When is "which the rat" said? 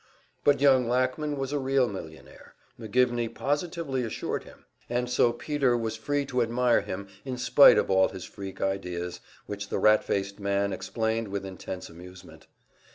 9.45-10.03